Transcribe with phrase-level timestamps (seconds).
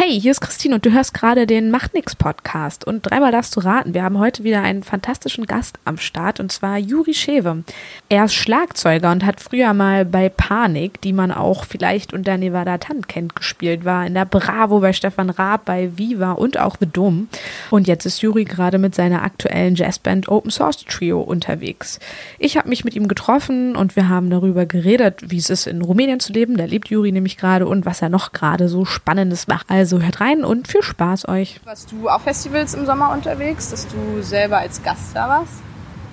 [0.00, 2.86] Hey, hier ist Christine und du hörst gerade den Macht nix Podcast.
[2.86, 6.52] Und dreimal darfst du raten, wir haben heute wieder einen fantastischen Gast am Start und
[6.52, 7.64] zwar Juri Schewe.
[8.08, 12.78] Er ist Schlagzeuger und hat früher mal bei Panik, die man auch vielleicht unter Nevada
[12.78, 16.86] Tant kennt, gespielt, war in der Bravo bei Stefan Raab, bei Viva und auch The
[16.86, 17.26] Dome.
[17.70, 21.98] Und jetzt ist Juri gerade mit seiner aktuellen Jazzband Open Source Trio unterwegs.
[22.38, 25.82] Ich habe mich mit ihm getroffen und wir haben darüber geredet, wie es ist, in
[25.82, 26.56] Rumänien zu leben.
[26.56, 29.68] Da lebt Juri nämlich gerade und was er noch gerade so Spannendes macht.
[29.68, 31.60] Also hört rein und viel Spaß euch.
[31.64, 35.62] Warst du auf Festivals im Sommer unterwegs, dass du selber als Gast da warst?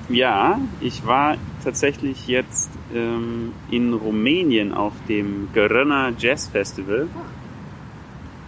[0.08, 7.08] Ja, ich war tatsächlich jetzt ähm, in Rumänien auf dem Gröna Jazz Festival.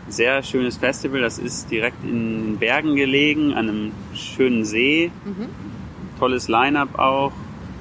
[0.07, 5.11] Sehr schönes Festival, das ist direkt in den Bergen gelegen, an einem schönen See.
[5.25, 5.49] Mhm.
[6.19, 7.33] Tolles Line-up auch.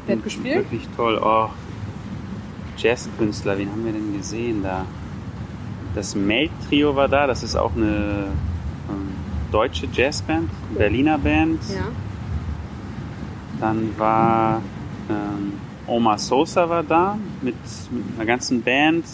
[0.06, 0.56] Wer hat gespielt?
[0.56, 1.20] Wirklich toll.
[1.23, 1.51] Oh,
[2.76, 4.87] Jazzkünstler, wen haben wir denn gesehen da?
[5.96, 8.27] Das Melt-Trio war da, das ist auch eine
[8.91, 9.09] ähm,
[9.50, 11.59] deutsche Jazzband, Berliner Band.
[11.74, 11.88] Ja.
[13.60, 14.60] Dann war
[15.09, 15.54] ähm,
[15.87, 17.54] Oma Sosa war da mit,
[17.90, 19.06] mit einer ganzen Band.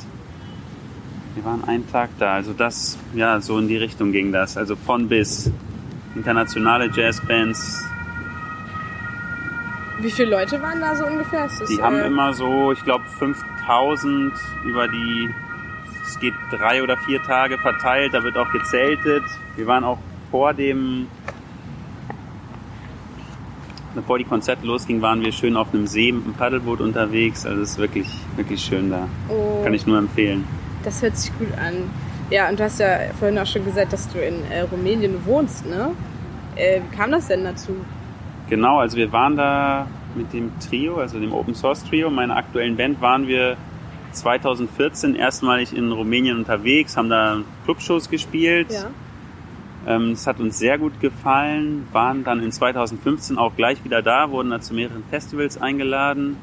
[1.37, 4.57] Wir waren einen Tag da, also das, ja, so in die Richtung ging das.
[4.57, 5.53] Also von bis
[6.17, 7.85] internationale Jazzbands.
[10.01, 11.49] Wie viele Leute waren da so ungefähr?
[11.69, 14.33] Die haben äh, immer so, ich glaube, 5000
[14.65, 15.31] über die,
[16.05, 19.23] es geht drei oder vier Tage verteilt, da wird auch gezeltet.
[19.57, 19.99] Wir waren auch
[20.31, 21.07] vor dem,
[23.95, 27.47] bevor die Konzerte losgingen, waren wir schön auf einem See mit einem Paddelboot unterwegs.
[27.47, 29.09] Also es ist wirklich, wirklich schön da.
[29.29, 30.45] Oh, Kann ich nur empfehlen.
[30.85, 31.91] das hört sich gut an.
[32.31, 35.67] Ja, und du hast ja vorhin auch schon gesagt, dass du in äh, Rumänien wohnst,
[35.67, 35.91] ne?
[36.57, 37.77] Äh, wie kam das denn dazu?
[38.49, 42.77] Genau, also wir waren da mit dem Trio, also dem Open Source Trio, meiner aktuellen
[42.77, 43.57] Band, waren wir
[44.13, 48.69] 2014 erstmalig in Rumänien unterwegs, haben da Clubshows gespielt.
[48.71, 48.91] Ja.
[49.87, 54.31] Ähm, es hat uns sehr gut gefallen, waren dann in 2015 auch gleich wieder da,
[54.31, 56.37] wurden da zu mehreren Festivals eingeladen.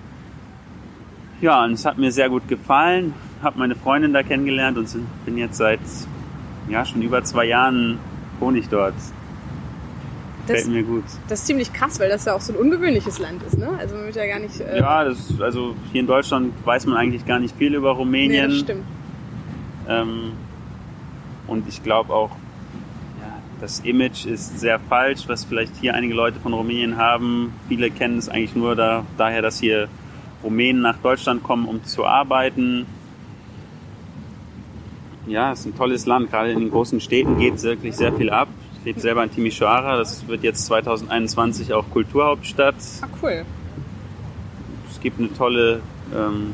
[1.41, 4.89] Ja, und es hat mir sehr gut gefallen, habe meine Freundin da kennengelernt und
[5.25, 5.79] bin jetzt seit
[6.67, 7.97] ja, schon über zwei Jahren
[8.39, 8.93] wohne ich dort.
[10.49, 11.03] Das, Gefällt mir gut.
[11.27, 13.69] das ist ziemlich krass, weil das ja auch so ein ungewöhnliches Land ist, ne?
[13.77, 14.59] Also man wird ja gar nicht.
[14.59, 17.99] Äh, Ja, das, also hier in Deutschland weiß man eigentlich gar nicht viel über nee,
[17.99, 18.49] Rumänien.
[18.49, 18.83] das stimmt.
[19.87, 20.31] ähm,
[21.45, 22.31] und ich glaube auch,
[23.21, 27.53] ja, das Image ist sehr falsch, was vielleicht hier einige Leute von Rumänien haben.
[27.67, 29.87] Viele kennen es eigentlich nur da, daher, dass hier
[30.43, 32.87] Rumänen nach Deutschland kommen, um zu arbeiten.
[35.27, 36.31] Ja, es ist ein tolles Land.
[36.31, 38.47] Gerade in den großen Städten geht wirklich sehr viel ab.
[38.79, 39.97] Ich lebe selber in Timișoara.
[39.97, 42.75] Das wird jetzt 2021 auch Kulturhauptstadt.
[43.01, 43.45] Ah, cool.
[44.89, 45.81] Es gibt eine tolle,
[46.15, 46.53] ähm,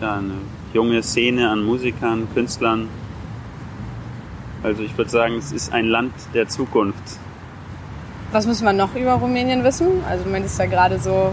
[0.00, 0.34] ja, eine
[0.72, 2.88] junge Szene an Musikern, Künstlern.
[4.64, 7.18] Also ich würde sagen, es ist ein Land der Zukunft.
[8.32, 9.86] Was muss man noch über Rumänien wissen?
[10.08, 11.32] Also, man ist ja gerade so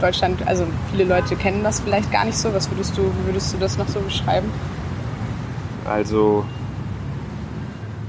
[0.00, 2.54] Deutschland, also viele Leute kennen das vielleicht gar nicht so.
[2.54, 4.50] Was würdest du, wie würdest du das noch so beschreiben?
[5.84, 6.46] Also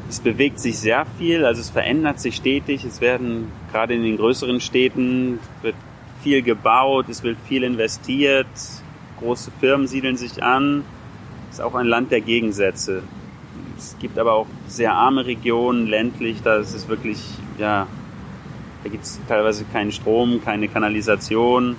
[0.10, 2.84] es bewegt sich sehr viel, also es verändert sich stetig.
[2.84, 5.76] Es werden gerade in den größeren Städten wird
[6.24, 8.48] viel gebaut, es wird viel investiert,
[9.20, 10.84] große Firmen siedeln sich an.
[11.50, 13.04] Es ist auch ein Land der Gegensätze.
[13.78, 17.24] Es gibt aber auch sehr arme Regionen, ländlich, da ist es wirklich,
[17.58, 17.88] ja,
[18.84, 21.76] da gibt es teilweise keinen Strom, keine Kanalisation,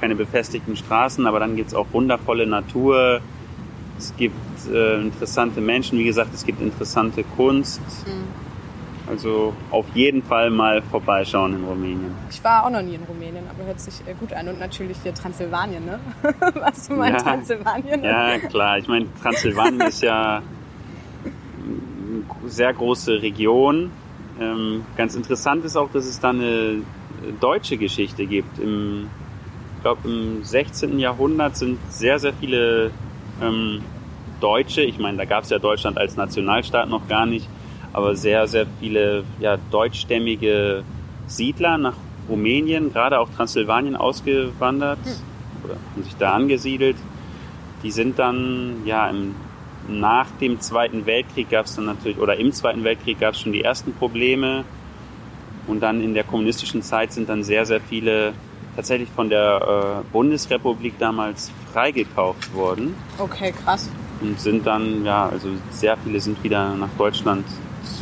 [0.00, 3.20] keine befestigten Straßen, aber dann gibt es auch wundervolle Natur.
[3.98, 7.80] Es gibt äh, interessante Menschen, wie gesagt, es gibt interessante Kunst.
[9.06, 12.14] Also auf jeden Fall mal vorbeischauen in Rumänien.
[12.30, 14.48] Ich war auch noch nie in Rumänien, aber hört sich äh, gut an.
[14.48, 16.00] Und natürlich hier Transsilvanien, ne?
[16.54, 17.20] Warst du mal in Ja.
[17.20, 18.02] Transsilvanien?
[18.02, 18.78] Ja, klar.
[18.78, 20.36] Ich meine, Transsilvanien ist ja
[22.42, 23.90] eine sehr große Region.
[24.40, 26.80] Ähm, ganz interessant ist auch, dass es da eine
[27.40, 28.58] deutsche Geschichte gibt.
[28.58, 29.08] Im,
[29.76, 30.98] ich glaube, im 16.
[30.98, 32.90] Jahrhundert sind sehr, sehr viele
[33.42, 33.82] ähm,
[34.40, 37.48] Deutsche, ich meine, da gab es ja Deutschland als Nationalstaat noch gar nicht,
[37.92, 40.82] aber sehr, sehr viele ja, deutschstämmige
[41.26, 41.94] Siedler nach
[42.28, 44.98] Rumänien, gerade auch Transsilvanien ausgewandert
[45.64, 46.96] oder haben sich da angesiedelt.
[47.82, 49.34] Die sind dann, ja, im,
[49.88, 53.52] nach dem Zweiten Weltkrieg gab es dann natürlich, oder im Zweiten Weltkrieg gab es schon
[53.52, 54.64] die ersten Probleme.
[55.66, 58.34] Und dann in der kommunistischen Zeit sind dann sehr, sehr viele
[58.76, 63.90] tatsächlich von der äh, Bundesrepublik damals freigekauft worden Okay, krass.
[64.20, 67.44] Und sind dann, ja, also sehr viele sind wieder nach Deutschland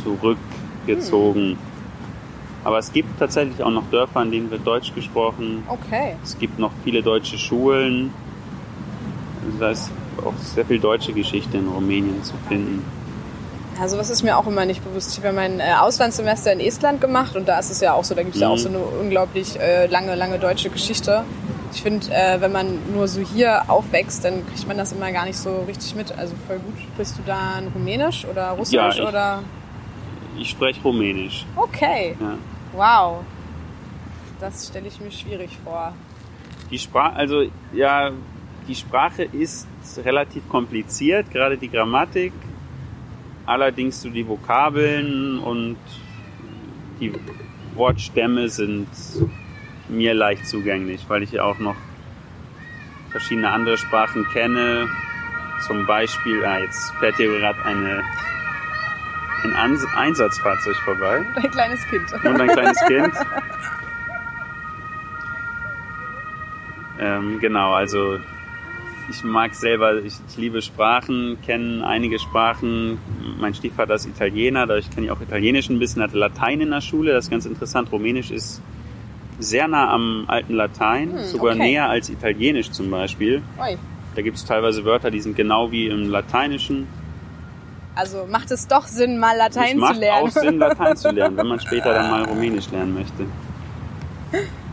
[0.03, 1.57] zurückgezogen.
[2.63, 5.63] Aber es gibt tatsächlich auch noch Dörfer, in denen wird Deutsch gesprochen.
[5.67, 6.15] Okay.
[6.23, 8.11] Es gibt noch viele deutsche Schulen.
[9.45, 9.91] Also da ist
[10.23, 12.85] auch sehr viel deutsche Geschichte in Rumänien zu finden.
[13.79, 15.11] Ja, sowas ist mir auch immer nicht bewusst.
[15.11, 18.03] Ich habe ja mein äh, Auslandssemester in Estland gemacht und da ist es ja auch
[18.03, 21.23] so, da gibt es ja auch so eine unglaublich äh, lange, lange deutsche Geschichte.
[21.73, 25.25] Ich finde, äh, wenn man nur so hier aufwächst, dann kriegt man das immer gar
[25.25, 26.11] nicht so richtig mit.
[26.17, 26.75] Also voll gut.
[26.93, 29.43] Sprichst du dann Rumänisch oder Russisch Ja, ich- oder?
[30.37, 31.45] Ich spreche Rumänisch.
[31.55, 32.15] Okay.
[32.19, 32.35] Ja.
[32.73, 33.23] Wow.
[34.39, 35.93] Das stelle ich mir schwierig vor.
[36.69, 37.43] Die Sprache, also
[37.73, 38.11] ja,
[38.67, 39.67] die Sprache ist
[40.05, 42.33] relativ kompliziert, gerade die Grammatik.
[43.45, 45.77] Allerdings so die Vokabeln und
[46.99, 47.11] die
[47.75, 48.87] Wortstämme sind
[49.89, 51.75] mir leicht zugänglich, weil ich auch noch
[53.11, 54.87] verschiedene andere Sprachen kenne.
[55.67, 58.03] Zum Beispiel, ah, jetzt fährt hier gerade eine,
[59.43, 62.11] ein Ans Einsatzfahrzeug vorbei Ein kleines Kind.
[62.13, 63.13] und ein kleines Kind.
[66.99, 68.19] Ähm, genau, also
[69.09, 72.97] ich mag selber, ich, ich liebe Sprachen, kenne einige Sprachen.
[73.39, 76.81] Mein Stiefvater ist Italiener, dadurch kenne ich auch Italienisch ein bisschen, hatte Latein in der
[76.81, 77.91] Schule, das ist ganz interessant.
[77.91, 78.61] Rumänisch ist
[79.39, 81.63] sehr nah am alten Latein, Hm, sogar okay.
[81.63, 83.41] näher als Italienisch zum Beispiel.
[83.59, 83.77] Ui.
[84.15, 86.87] Da gibt es teilweise Wörter, die sind genau wie im Lateinischen.
[87.95, 90.23] Also macht es doch Sinn, mal es Latein zu lernen.
[90.27, 93.25] auch Sinn, Latein zu lernen, wenn man später dann mal Rumänisch lernen möchte.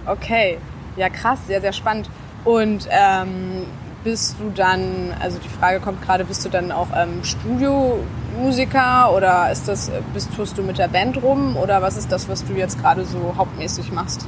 [0.06, 0.58] Okay,
[0.96, 2.08] ja krass, sehr, sehr spannend.
[2.44, 3.64] Und ähm,
[4.04, 9.50] bist du dann, also die Frage kommt gerade, bist du dann auch ähm, Studiomusiker oder
[9.52, 12.54] ist das, bist, tust du mit der Band rum oder was ist das, was du
[12.54, 14.26] jetzt gerade so hauptmäßig machst?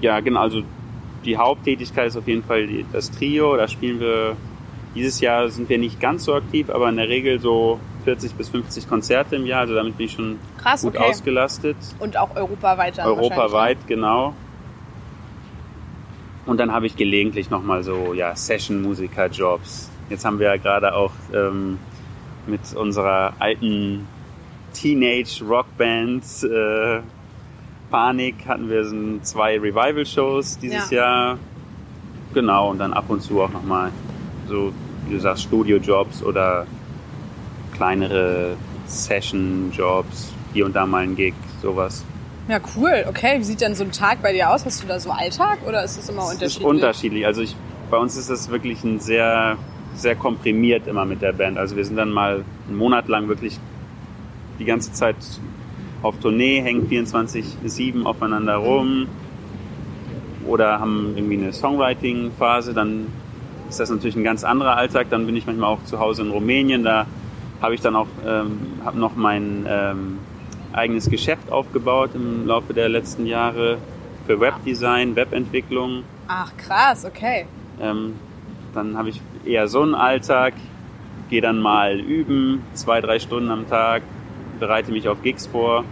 [0.00, 0.40] Ja, genau.
[0.40, 0.62] Also
[1.24, 3.56] die Haupttätigkeit ist auf jeden Fall das Trio.
[3.56, 4.36] Da spielen wir.
[4.92, 8.48] Dieses Jahr sind wir nicht ganz so aktiv, aber in der Regel so 40 bis
[8.48, 9.60] 50 Konzerte im Jahr.
[9.60, 11.04] Also damit bin ich schon Krass, gut okay.
[11.04, 11.76] ausgelastet.
[12.00, 14.34] Und auch europaweit dann Europaweit, genau.
[16.46, 19.90] Und dann habe ich gelegentlich nochmal so ja, Session-Musiker-Jobs.
[20.08, 21.78] Jetzt haben wir ja gerade auch ähm,
[22.48, 24.08] mit unserer alten
[24.72, 27.00] Teenage-Rockband äh,
[27.90, 31.38] Panik hatten wir so zwei Revival-Shows dieses Jahr.
[32.32, 33.90] Genau, und dann ab und zu auch nochmal
[34.48, 34.72] so,
[35.06, 36.66] wie du sagst, Studio-Jobs oder
[37.76, 38.56] kleinere
[38.86, 42.04] Session-Jobs, hier und da mal ein Gig, sowas.
[42.48, 43.04] Ja, cool.
[43.08, 44.64] Okay, wie sieht denn so ein Tag bei dir aus?
[44.64, 46.56] Hast du da so Alltag oder ist es immer Es unterschiedlich?
[46.58, 47.26] ist unterschiedlich.
[47.26, 47.56] Also ich,
[47.90, 49.56] bei uns ist es wirklich ein sehr,
[49.94, 51.58] sehr komprimiert immer mit der Band.
[51.58, 53.58] Also wir sind dann mal einen Monat lang wirklich
[54.58, 55.16] die ganze Zeit
[56.02, 59.06] auf Tournee, hängen 24-7 aufeinander rum
[60.46, 62.74] oder haben irgendwie eine Songwriting-Phase.
[62.74, 63.06] Dann
[63.68, 65.08] ist das natürlich ein ganz anderer Alltag.
[65.10, 66.82] Dann bin ich manchmal auch zu Hause in Rumänien.
[66.82, 67.06] Da
[67.60, 70.18] habe ich dann auch ähm, hab noch mein ähm,
[70.72, 73.78] eigenes Geschäft aufgebaut im Laufe der letzten Jahre
[74.26, 76.04] für Webdesign, Webentwicklung.
[76.28, 77.46] Ach, krass, okay.
[77.80, 78.14] Ähm,
[78.74, 80.54] dann habe ich eher so einen Alltag,
[81.28, 84.02] gehe dann mal üben, zwei, drei Stunden am Tag,
[84.60, 85.84] bereite mich auf Gigs vor.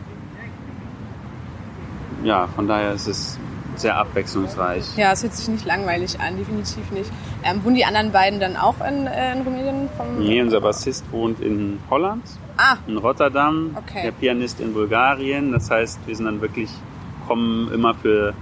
[2.22, 3.38] Ja, von daher ist es
[3.76, 4.96] sehr abwechslungsreich.
[4.96, 7.10] Ja, es hört sich nicht langweilig an, definitiv nicht.
[7.44, 9.88] Ähm, wohnen die anderen beiden dann auch in, äh, in Rumänien?
[9.96, 12.24] Vom Nee, unser Bassist wohnt in Holland,
[12.56, 14.02] Ah, in Rotterdam, Okay.
[14.02, 15.52] der Pianist in Bulgarien.
[15.52, 16.70] Das heißt, wir sind dann wirklich,
[17.28, 18.34] kommen immer für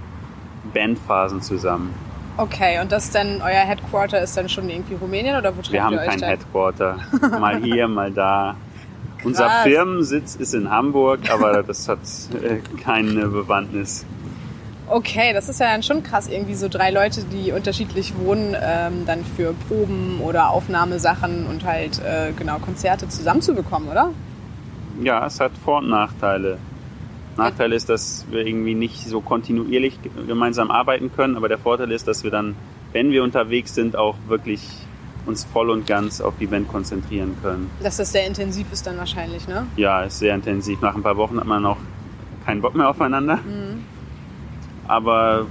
[0.73, 1.93] Bandphasen zusammen.
[2.37, 2.79] okay.
[2.81, 5.93] Und das dann, euer Headquarter ist dann schon irgendwie Rumänien oder wo trefft Wir haben
[5.93, 6.29] ihr euch kein dann?
[6.29, 6.97] Headquarter.
[7.39, 8.55] Mal hier, mal da.
[9.23, 9.49] Unser.
[9.63, 11.99] Firmensitz ist in Hamburg, aber das hat
[12.41, 14.05] äh, keine Bewandtnis.
[14.89, 19.03] Okay, das ist ja dann schon krass, irgendwie so drei Leute, die unterschiedlich wohnen, ähm,
[19.05, 24.11] dann für Proben oder Aufnahmesachen und halt äh, genau Konzerte zusammenzubekommen, oder?
[25.03, 26.57] Ja, es hat Vor- und Nachteile.
[27.35, 31.91] Nachteil ist, dass wir irgendwie nicht so kontinuierlich ge- gemeinsam arbeiten können, aber der Vorteil
[31.91, 32.55] ist, dass wir dann,
[32.93, 34.61] wenn wir unterwegs sind, auch wirklich
[35.27, 37.69] uns voll und ganz auf die Band konzentrieren können.
[37.83, 39.67] Dass das sehr intensiv ist dann wahrscheinlich, ne?
[39.75, 40.81] Ja, ist sehr intensiv.
[40.81, 41.77] Nach ein paar Wochen hat man auch
[42.45, 43.39] keinen Bock mehr aufeinander.
[44.87, 45.45] Aber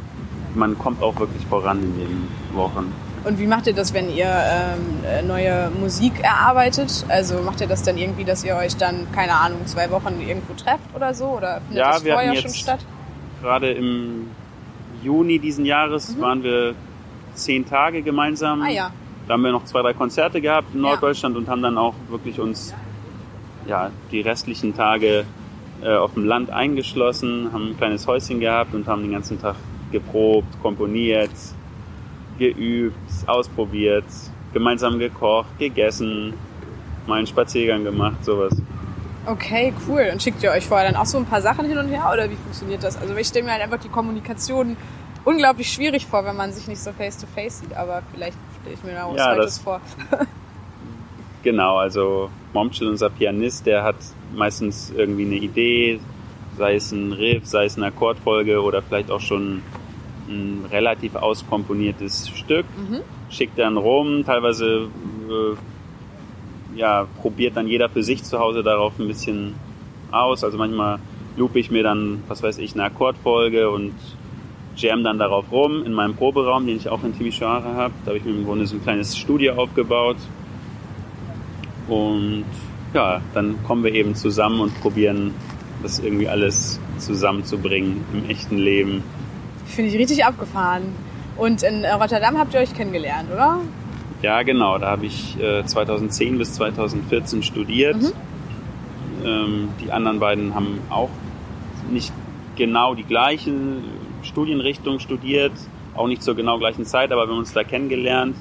[0.54, 2.92] man kommt auch wirklich voran in den Wochen.
[3.24, 7.04] Und wie macht ihr das, wenn ihr ähm, äh, neue Musik erarbeitet?
[7.08, 10.54] Also macht ihr das dann irgendwie, dass ihr euch dann, keine Ahnung, zwei Wochen irgendwo
[10.54, 11.26] trefft oder so?
[11.26, 12.78] Oder findet Ja, das wir vorher schon statt?
[13.42, 14.28] Gerade im
[15.02, 16.74] Juni diesen Jahres waren wir
[17.34, 18.62] zehn Tage gemeinsam.
[18.62, 18.90] Ah ja.
[19.26, 20.90] Da haben wir noch zwei, drei Konzerte gehabt in Ja.
[20.90, 22.74] Norddeutschland und haben dann auch wirklich uns
[23.66, 25.24] ja, die restlichen Tage
[25.82, 29.56] äh, auf dem Land eingeschlossen, haben ein kleines Häuschen gehabt und haben den ganzen Tag
[29.90, 31.30] geprobt, komponiert,
[32.38, 34.04] geübt, ausprobiert,
[34.52, 36.34] gemeinsam gekocht, gegessen,
[37.06, 38.54] mal einen Spaziergang gemacht, sowas.
[39.26, 40.08] Okay, cool.
[40.12, 42.30] Und schickt ihr euch vorher dann auch so ein paar Sachen hin und her oder
[42.30, 42.96] wie funktioniert das?
[43.00, 44.76] Also ich stelle mir halt einfach die Kommunikation
[45.24, 48.36] unglaublich schwierig vor, wenn man sich nicht so face to face sieht, aber vielleicht
[48.72, 49.80] ich mir da was Ja, Falsches das- vor.
[51.42, 53.94] Genau, also Momchel, unser Pianist, der hat
[54.34, 56.00] meistens irgendwie eine Idee,
[56.58, 59.62] sei es ein Riff, sei es eine Akkordfolge oder vielleicht auch schon
[60.28, 63.00] ein relativ auskomponiertes Stück, Mhm.
[63.30, 64.88] schickt dann rum, teilweise
[65.30, 69.54] äh, ja, probiert dann jeder für sich zu Hause darauf ein bisschen
[70.10, 70.42] aus.
[70.42, 70.98] Also manchmal
[71.36, 73.92] loop ich mir dann, was weiß ich, eine Akkordfolge und
[74.76, 77.94] jam dann darauf rum in meinem Proberaum, den ich auch in Timisoara habe.
[78.04, 80.16] Da habe ich mir im Grunde so ein kleines Studio aufgebaut.
[81.88, 82.44] Und
[82.94, 85.34] ja, dann kommen wir eben zusammen und probieren
[85.82, 89.02] das irgendwie alles zusammenzubringen im echten Leben.
[89.66, 90.94] Finde ich richtig abgefahren.
[91.36, 93.60] Und in äh, Rotterdam habt ihr euch kennengelernt, oder?
[94.22, 94.78] Ja, genau.
[94.78, 98.00] Da habe ich äh, 2010 bis 2014 studiert.
[98.00, 98.12] Mhm.
[99.24, 101.10] Ähm, die anderen beiden haben auch
[101.90, 102.12] nicht
[102.56, 103.52] genau die gleiche
[104.22, 105.52] Studienrichtung studiert,
[105.94, 108.36] auch nicht zur genau gleichen Zeit, aber wir haben uns da kennengelernt.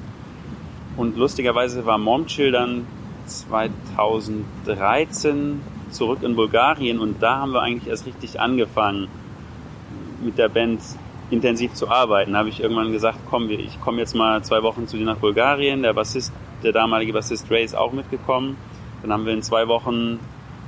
[0.98, 2.86] Und lustigerweise war Momchil dann
[3.26, 9.08] 2013 zurück in Bulgarien und da haben wir eigentlich erst richtig angefangen
[10.24, 10.82] mit der Band
[11.32, 12.34] intensiv zu arbeiten.
[12.34, 15.18] Da habe ich irgendwann gesagt, komm, ich komme jetzt mal zwei Wochen zu dir nach
[15.18, 15.84] Bulgarien.
[15.84, 16.32] Der Bassist,
[16.64, 18.58] der damalige Bassist Ray ist auch mitgekommen.
[19.02, 20.20] Dann haben wir in zwei Wochen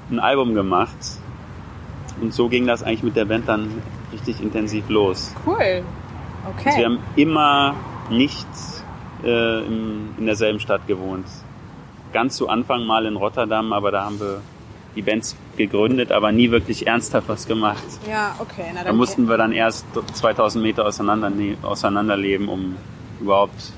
[0.10, 0.98] ein Album gemacht.
[2.22, 3.70] Und so ging das eigentlich mit der Band dann
[4.28, 5.34] richtig intensiv los.
[5.46, 5.84] Cool.
[6.58, 6.66] Okay.
[6.66, 7.76] Also wir haben immer
[8.10, 8.48] nicht
[9.24, 11.26] äh, in, in derselben Stadt gewohnt.
[12.14, 14.42] Ganz zu Anfang mal in Rotterdam, aber da haben wir
[14.96, 17.84] die Bands gegründet, aber nie wirklich ernsthaft was gemacht.
[18.10, 18.66] ja, okay.
[18.74, 21.32] Na, Da mussten wir dann erst 2000 Meter auseinander,
[21.62, 22.78] auseinanderleben, um
[23.20, 23.72] überhaupt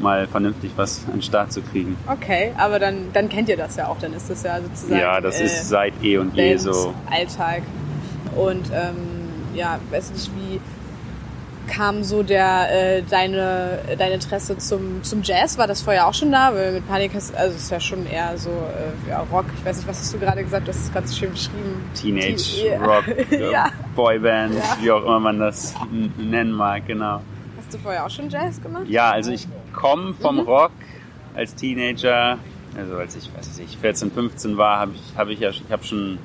[0.00, 1.96] mal vernünftig was an den Start zu kriegen.
[2.06, 3.98] Okay, aber dann, dann kennt ihr das ja auch.
[3.98, 5.00] Dann ist das ja sozusagen.
[5.00, 6.94] ja, das äh, ist seit eh und je so.
[7.10, 7.62] Alltag.
[8.34, 9.09] Und ähm,
[9.54, 10.60] ja, weiß nicht, wie
[11.68, 15.56] kam so der äh, deine dein Interesse zum zum Jazz?
[15.56, 16.52] War das vorher auch schon da?
[16.54, 19.44] Weil mit Panik hast, also es ist ja schon eher so äh, ja, Rock.
[19.56, 20.66] Ich weiß nicht, was hast du gerade gesagt?
[20.66, 21.82] Das ist ganz schön beschrieben.
[21.94, 22.82] Teenage Ja.
[22.84, 23.66] Rock, äh, Ja.
[23.94, 24.62] Boyband, Ja.
[24.80, 25.74] wie auch immer man das
[26.18, 27.20] nennen mag, genau.
[27.56, 28.84] Hast du vorher auch schon Jazz gemacht?
[28.88, 30.42] Ja, also ich komme vom Mhm.
[30.42, 30.72] Rock
[31.36, 32.38] als Teenager.
[32.76, 35.84] Also als ich, weiß ich, 14, 15 war, habe ich, habe ich ja, ich habe
[35.84, 36.18] schon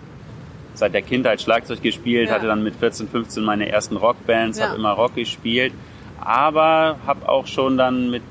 [0.77, 2.36] seit der Kindheit Schlagzeug gespielt, Ja.
[2.36, 4.67] hatte dann mit 14, 15 meine ersten Rockbands, Ja.
[4.67, 5.74] habe immer Rock gespielt,
[6.22, 8.24] aber habe auch schon dann mit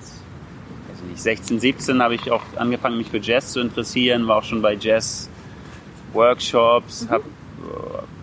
[0.90, 4.44] also nicht 16, 17 habe ich auch angefangen mich für Jazz zu interessieren, war auch
[4.44, 5.28] schon bei Jazz
[6.12, 7.10] Workshops, Mhm.
[7.10, 7.24] habe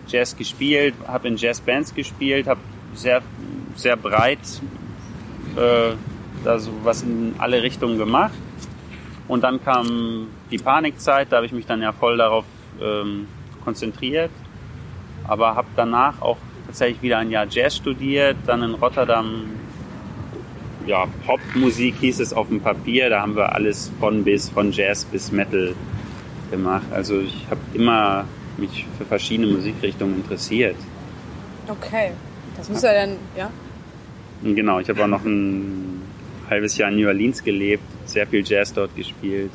[0.08, 2.60] Jazz gespielt, habe in Jazzbands gespielt, habe
[2.94, 3.22] sehr
[3.74, 4.38] sehr breit
[5.56, 5.92] äh,
[6.44, 8.34] da so was in alle Richtungen gemacht.
[9.28, 12.44] Und dann kam die Panikzeit, da habe ich mich dann ja voll darauf
[12.82, 13.26] ähm,
[13.64, 14.30] konzentriert.
[15.24, 19.44] Aber habe danach auch tatsächlich wieder ein Jahr Jazz studiert, dann in Rotterdam
[20.86, 25.04] ja, Popmusik hieß es auf dem Papier, da haben wir alles von bis, von Jazz
[25.04, 25.74] bis Metal
[26.50, 26.86] gemacht.
[26.90, 28.24] Also ich habe immer
[28.56, 30.76] mich für verschiedene Musikrichtungen interessiert.
[31.68, 32.12] Okay.
[32.56, 33.50] Das muss ja dann, ja?
[34.42, 36.02] Genau, ich habe auch noch ein
[36.50, 39.50] halbes Jahr in New Orleans gelebt, sehr viel Jazz dort gespielt.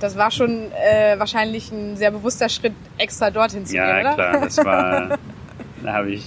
[0.00, 4.14] Das war schon äh, wahrscheinlich ein sehr bewusster Schritt, extra dorthin zu Ja, gehen, oder?
[4.14, 5.18] klar, das war,
[5.82, 6.24] da habe ich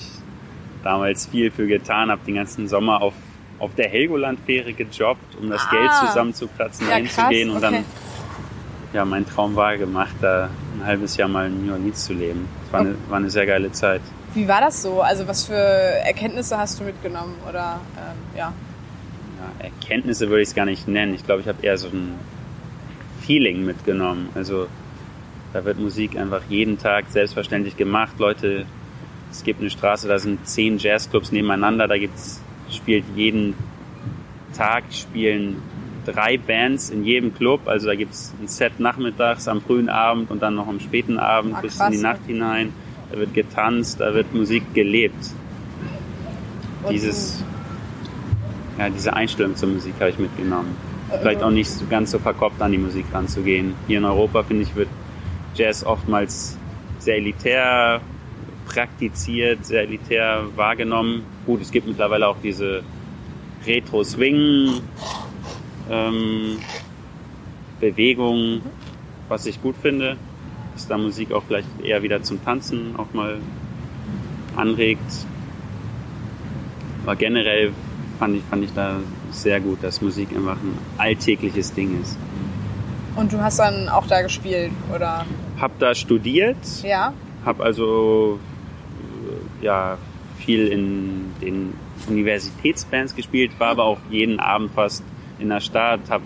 [0.84, 3.14] damals viel für getan, habe den ganzen Sommer auf,
[3.60, 5.72] auf der Helgoland-Fähre gejobbt, um das Ah.
[5.72, 7.66] Geld zusammenzukratzen, Ja, dahin krass, zu gehen und okay.
[7.72, 7.86] dann,
[8.94, 12.48] ja, mein Traum war gemacht, da ein halbes Jahr mal in New Orleans zu leben.
[12.64, 14.02] Das war, eine, war eine sehr geile Zeit.
[14.34, 15.02] Wie war das so?
[15.02, 17.36] Also was für Erkenntnisse hast du mitgenommen?
[17.50, 18.54] Oder ähm, ja.
[19.40, 21.14] Ja, Erkenntnisse würde ich es gar nicht nennen.
[21.16, 22.16] Ich glaube, ich habe eher so ein
[23.28, 24.30] Feeling mitgenommen.
[24.34, 24.68] Also
[25.54, 28.14] da wird Musik einfach jeden Tag selbstverständlich gemacht.
[28.18, 28.66] Leute,
[29.30, 31.88] es gibt eine Straße, da sind zehn Jazzclubs nebeneinander.
[31.88, 33.54] Da gibt's spielt jeden
[34.56, 35.62] Tag spielen
[36.06, 37.68] drei Bands in jedem Club.
[37.68, 41.56] Also da gibt's ein Set nachmittags, am frühen Abend und dann noch am späten Abend
[41.56, 41.98] Ah, bis in die.
[41.98, 42.74] Nacht hinein.
[43.12, 45.34] Da wird getanzt, da wird Musik gelebt.
[46.90, 47.44] Dieses,
[48.78, 50.87] ja, diese Einstellung zur Musik habe ich mitgenommen.
[51.10, 53.76] Vielleicht auch nicht ganz so verkopft an die Musik ranzugehen.
[53.88, 54.90] Hier in Europa, finde ich, wird
[55.56, 56.58] Jazz oftmals
[57.00, 58.02] sehr elitär
[58.68, 61.24] praktiziert, sehr elitär wahrgenommen.
[61.46, 62.84] Gut, es gibt mittlerweile auch diese
[63.66, 64.82] Retro-Swing
[65.90, 66.58] ähm,
[67.80, 68.62] Bewegung,
[69.30, 70.18] was ich gut finde,
[70.74, 73.38] dass da Musik auch vielleicht eher wieder zum Tanzen auch mal
[74.56, 75.26] anregt.
[77.04, 77.72] Aber generell
[78.20, 78.98] fand ich, fand ich da
[79.38, 82.18] sehr gut, dass Musik einfach ein alltägliches Ding ist.
[83.16, 85.26] Und du hast dann auch da gespielt, oder?
[85.60, 87.14] Hab da studiert, Ja.
[87.46, 88.40] hab also
[89.62, 89.98] äh, ja
[90.38, 91.74] viel in den
[92.08, 95.04] Universitätsbands gespielt, war aber auch jeden Abend fast
[95.40, 96.22] in der Stadt, hab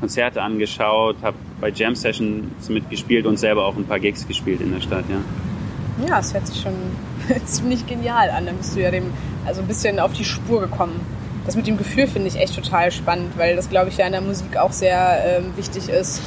[0.00, 4.72] Konzerte angeschaut, habe bei Jam Sessions mitgespielt und selber auch ein paar Gigs gespielt in
[4.72, 6.06] der Stadt, ja.
[6.06, 6.74] Ja, es hört sich schon
[7.46, 8.46] ziemlich genial an.
[8.46, 9.04] Dann bist du ja dem
[9.46, 11.00] also ein bisschen auf die Spur gekommen.
[11.46, 14.12] Das mit dem Gefühl finde ich echt total spannend, weil das, glaube ich, ja in
[14.12, 16.22] der Musik auch sehr ähm, wichtig ist,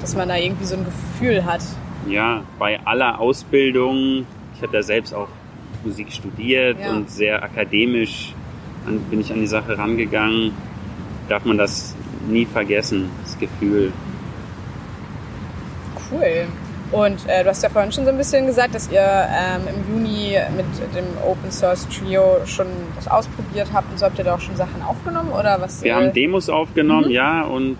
[0.00, 1.60] dass man da irgendwie so ein Gefühl hat.
[2.08, 5.28] Ja, bei aller Ausbildung, ich habe ja selbst auch
[5.84, 6.90] Musik studiert Ja.
[6.90, 8.34] und sehr akademisch
[8.86, 10.52] an, bin ich an die Sache rangegangen,
[11.28, 11.94] darf man das
[12.28, 13.92] nie vergessen, das Gefühl.
[16.10, 16.46] Cool.
[16.92, 19.94] Und äh, du hast ja vorhin schon so ein bisschen gesagt, dass ihr ähm, im
[19.96, 24.36] Juni mit dem Open Source Trio schon das ausprobiert habt und so habt ihr da
[24.36, 25.82] auch schon Sachen aufgenommen oder was?
[25.82, 27.10] Wir äh, haben Demos aufgenommen, Mhm.
[27.10, 27.76] ja, und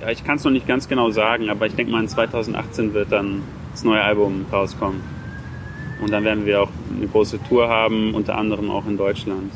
[0.00, 2.94] ja, ich kann es noch nicht ganz genau sagen, aber ich denke mal in 2018
[2.94, 5.00] wird dann das neue Album rauskommen.
[6.00, 9.50] Und dann werden wir auch eine große Tour haben, unter anderem auch in Deutschland.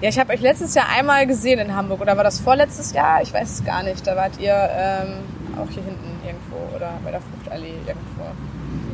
[0.00, 3.22] Ja, ich habe euch letztes Jahr einmal gesehen in Hamburg oder war das vorletztes Jahr?
[3.22, 4.06] Ich weiß es gar nicht.
[4.06, 5.14] Da wart ihr ähm,
[5.58, 8.22] auch hier hinten irgendwo oder bei der Fruchtallee irgendwo.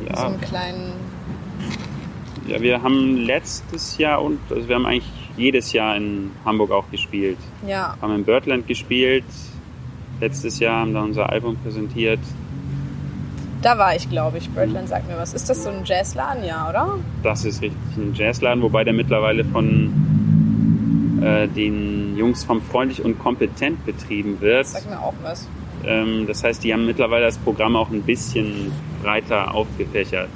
[0.01, 0.93] In so Ja, einem kleinen.
[2.47, 6.89] ja, wir haben letztes Jahr und also wir haben eigentlich jedes Jahr in Hamburg auch
[6.91, 7.37] gespielt.
[7.67, 7.97] Ja.
[8.01, 9.23] Haben in Birdland gespielt.
[10.19, 12.19] Letztes Jahr haben da unser Album präsentiert.
[13.61, 14.49] Da war ich, glaube ich.
[14.49, 15.33] Birdland sagt mir was.
[15.33, 16.95] Ist das so ein Jazzladen, ja, oder?
[17.23, 23.17] Das ist richtig ein Jazzladen, wobei der mittlerweile von äh, den Jungs vom Freundlich und
[23.19, 24.67] Kompetent betrieben wird.
[24.67, 25.47] Sag mir auch was.
[25.85, 28.71] Ähm, das heißt, die haben mittlerweile das Programm auch ein bisschen
[29.01, 30.29] breiter aufgefächert.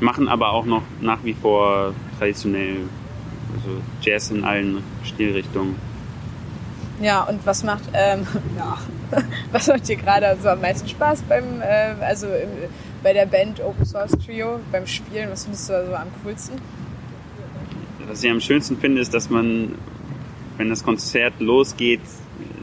[0.00, 2.76] Machen aber auch noch nach wie vor traditionell
[3.54, 5.76] also Jazz in allen Stilrichtungen.
[7.00, 8.78] Ja, und was macht, ähm, ja,
[9.52, 12.48] was macht dir gerade so am meisten Spaß beim, ähm, also im,
[13.02, 15.30] bei der Band Open Source Trio, beim Spielen?
[15.30, 16.60] Was findest du da so am coolsten?
[18.06, 19.74] Was ich am schönsten finde, ist, dass man,
[20.56, 22.00] wenn das Konzert losgeht,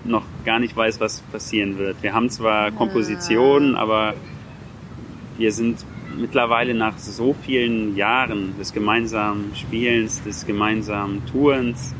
[0.09, 2.01] noch gar nicht weiß, was passieren wird.
[2.01, 4.15] Wir haben zwar Kompositionen, aber
[5.37, 5.85] wir sind
[6.17, 11.95] mittlerweile nach so vielen Jahren des gemeinsamen Spielens, des gemeinsamen Tourens,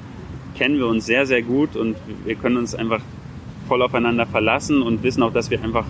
[0.56, 3.02] kennen wir uns sehr, sehr gut und wir können uns einfach
[3.68, 5.86] voll aufeinander verlassen und wissen auch, dass wir einfach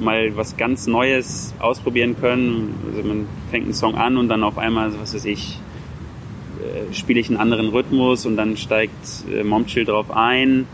[0.00, 2.74] mal was ganz Neues ausprobieren können.
[2.88, 5.60] Also man fängt einen Song an und dann auf einmal, was weiß ich,
[6.60, 10.66] äh, spiele ich einen anderen Rhythmus und dann steigt äh, Momchill drauf ein.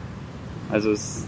[0.70, 1.24] Also es,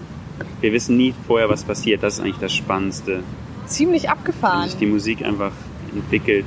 [0.61, 2.03] wir wissen nie vorher, was passiert.
[2.03, 3.23] Das ist eigentlich das Spannendste.
[3.67, 4.69] Ziemlich Wenn abgefahren.
[4.69, 5.53] sich die Musik einfach
[5.93, 6.47] entwickelt.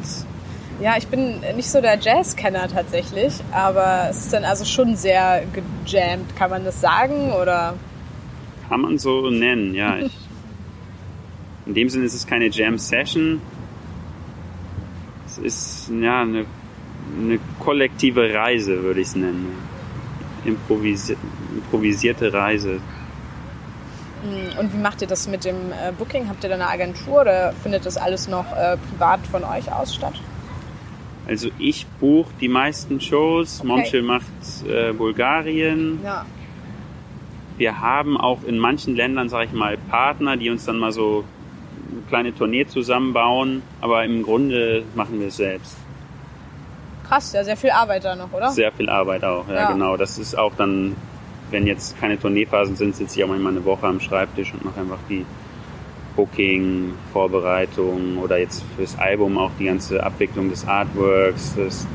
[0.81, 5.43] Ja, ich bin nicht so der Jazzkenner tatsächlich, aber es ist dann also schon sehr
[5.53, 7.31] gejammt, kann man das sagen?
[7.33, 7.75] Oder?
[8.67, 9.97] Kann man so nennen, ja.
[10.05, 10.17] Ich,
[11.67, 13.39] in dem Sinne ist es keine Jam-Session.
[15.27, 16.45] Es ist ja eine,
[17.19, 19.55] eine kollektive Reise, würde ich es nennen.
[20.43, 21.15] Improvisi
[21.51, 22.79] improvisierte Reise.
[24.23, 26.27] Hm, Und wie macht ihr das mit dem äh, Booking?
[26.29, 29.95] Habt ihr da eine Agentur oder findet das alles noch äh, privat von euch aus
[29.95, 30.13] statt?
[31.27, 33.59] Also ich buche die meisten Shows.
[33.59, 33.67] Okay.
[33.67, 34.25] Momchill macht
[34.67, 35.99] äh, Bulgarien.
[36.03, 36.25] Ja.
[37.57, 41.23] Wir haben auch in manchen Ländern, sage ich mal, Partner, die uns dann mal so
[41.91, 43.61] eine kleine Tournee zusammenbauen.
[43.81, 45.77] Aber im Grunde machen wir es selbst.
[47.07, 48.49] Krass, ja, sehr viel Arbeit da noch, oder?
[48.51, 49.71] Sehr viel Arbeit auch, ja, Ja.
[49.71, 49.97] genau.
[49.97, 50.95] Das ist auch dann,
[51.51, 54.79] wenn jetzt keine Tourneephasen sind, sitze ich auch manchmal eine Woche am Schreibtisch und mache
[54.79, 55.25] einfach die
[56.15, 61.87] Booking, Vorbereitung oder jetzt fürs Album auch die ganze Abwicklung des Artworks, das,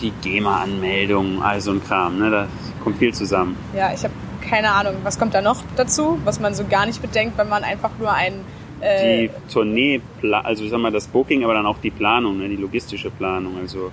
[0.00, 2.18] die GEMA-Anmeldung, all so ein Kram.
[2.18, 2.30] Ne?
[2.30, 2.48] Da
[2.82, 3.56] kommt viel zusammen.
[3.76, 4.14] Ja, ich habe
[4.48, 4.94] keine Ahnung.
[5.02, 8.12] Was kommt da noch dazu, was man so gar nicht bedenkt, wenn man einfach nur
[8.12, 8.44] ein...
[8.80, 10.00] Äh, Die Tournee,
[10.42, 12.48] also ich sag mal das Booking, aber dann auch die Planung, ne?
[12.48, 13.58] die logistische Planung.
[13.60, 13.92] Also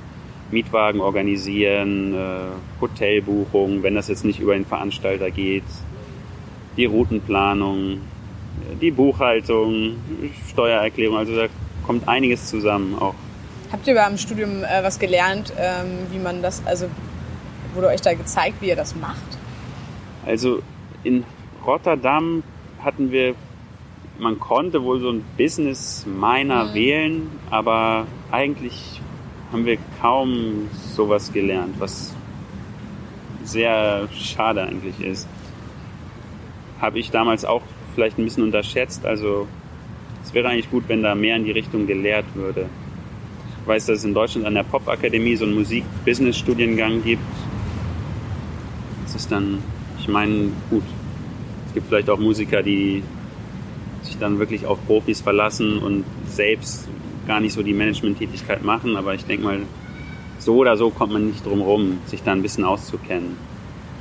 [0.52, 5.64] Mietwagen organisieren, äh, Hotelbuchung, wenn das jetzt nicht über den Veranstalter geht,
[6.78, 8.02] die Routenplanung,
[8.82, 9.98] die Buchhaltung,
[10.50, 11.48] Steuererklärung, also da
[11.86, 13.16] kommt einiges zusammen auch.
[13.72, 16.88] habt ihr beim Studium äh, was gelernt, ähm, wie man das, also
[17.74, 19.38] wurde euch da gezeigt, wie ihr das macht?
[20.26, 20.62] Also
[21.04, 21.24] in
[21.66, 22.44] Rotterdam
[22.84, 23.36] hatten wir,
[24.20, 29.02] man konnte wohl so ein Business Minor wählen, aber eigentlich
[29.52, 32.14] haben wir kaum sowas gelernt, was
[33.44, 35.28] sehr schade eigentlich ist.
[36.82, 37.62] Habe ich damals auch
[37.96, 39.06] vielleicht ein bisschen unterschätzt.
[39.06, 39.48] Also
[40.24, 42.68] es wäre eigentlich gut, wenn da mehr in die Richtung gelehrt würde.
[43.62, 47.22] Ich weiß, dass es in Deutschland an der Popakademie so einen Musik-Business-Studiengang gibt.
[49.04, 49.64] Das ist dann,
[50.00, 50.84] ich meine, gut.
[51.68, 53.04] Es gibt vielleicht auch Musiker, die
[54.04, 56.88] sich dann wirklich auf Profis verlassen und selbst
[57.28, 58.96] gar nicht so die Management-Tätigkeit machen.
[58.96, 59.60] Aber ich denke mal,
[60.40, 63.38] so oder so kommt man nicht drum rum, sich da ein bisschen auszukennen.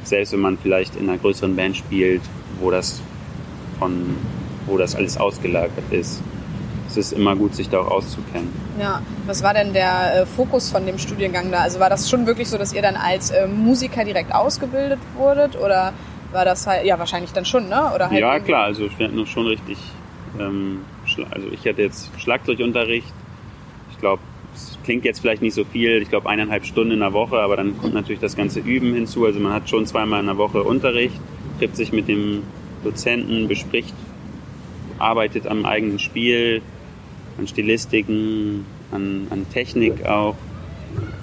[0.05, 2.23] selbst wenn man vielleicht in einer größeren Band spielt,
[2.61, 3.01] wo das
[3.81, 4.17] von,
[4.67, 6.23] wo das alles ausgelagert ist.
[6.89, 8.49] Es ist immer gut, sich da auch auszukennen.
[8.81, 11.59] Ja, was war denn der äh, Fokus von dem Studiengang da?
[11.63, 15.57] Also war das schon wirklich so, dass ihr dann als äh, Musiker direkt ausgebildet wurdet
[15.57, 15.93] oder
[16.33, 17.91] war das halt, ja wahrscheinlich dann schon, ne?
[17.95, 19.79] Oder halt ja, irgendwie- klar, also ich werde noch schon richtig,
[20.39, 20.83] ähm,
[21.31, 23.13] also ich hatte jetzt Schlagzeugunterricht.
[23.91, 24.23] Ich glaube,
[24.55, 27.57] es klingt jetzt vielleicht nicht so viel, ich glaube eineinhalb Stunden in der Woche, aber
[27.57, 29.27] dann kommt natürlich das ganze Üben hinzu.
[29.27, 31.21] Also man hat schon zweimal in der Woche Unterricht,
[31.59, 32.43] trifft sich mit dem
[32.85, 33.95] Dozenten, bespricht,
[34.99, 36.63] arbeitet am eigenen Spiel,
[37.39, 40.37] an Stilistiken, an, an Technik auch.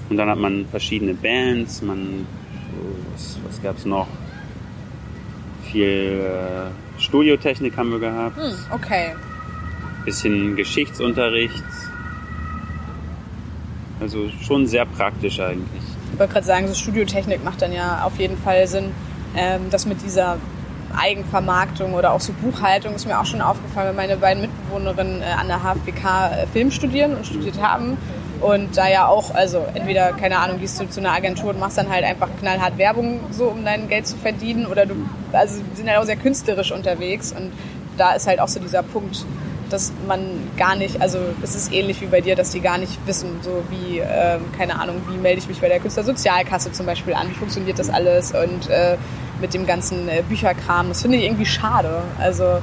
[0.10, 2.28] Und dann hat man verschiedene Bands, man,
[3.14, 4.08] was, was gab's noch?
[5.72, 9.14] Viel äh, Studiotechnik haben wir gehabt, Hm, okay.
[10.06, 11.64] Bisschen Geschichtsunterricht.
[14.00, 15.82] Also schon sehr praktisch eigentlich.
[16.12, 18.92] Ich wollte gerade sagen, so Studiotechnik macht dann ja auf jeden Fall Sinn.
[19.36, 20.38] Ähm, das mit dieser
[20.96, 25.26] Eigenvermarktung oder auch so Buchhaltung ist mir auch schon aufgefallen, weil meine beiden Mitbewohnerinnen äh,
[25.26, 27.98] an der HFBK äh, Film studieren und studiert haben.
[28.42, 31.78] Und da ja auch, also entweder, keine Ahnung, gehst du zu einer Agentur und machst
[31.78, 34.66] dann halt einfach knallhart Werbung, so um dein Geld zu verdienen.
[34.66, 34.96] Oder du,
[35.32, 37.32] also sind halt auch sehr künstlerisch unterwegs.
[37.32, 37.52] Und
[37.98, 39.26] da ist halt auch so dieser Punkt,
[39.74, 40.22] dass man
[40.56, 43.64] gar nicht, also es ist ähnlich wie bei dir, dass die gar nicht wissen, so
[43.70, 47.34] wie, ähm, keine Ahnung, wie melde ich mich bei der Künstlersozialkasse zum Beispiel an, wie
[47.34, 48.98] funktioniert das alles und äh,
[49.42, 50.90] mit dem ganzen äh, Bücherkram.
[50.90, 52.04] Das finde ich irgendwie schade.
[52.20, 52.60] Also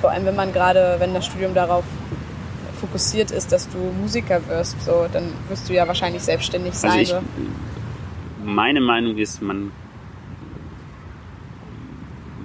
[0.00, 1.84] vor allem, wenn man gerade, wenn das Studium darauf
[2.80, 6.90] fokussiert ist, dass du Musiker wirst, so, dann wirst du ja wahrscheinlich selbstständig sein.
[6.90, 9.72] Also ich, meine Meinung ist, man,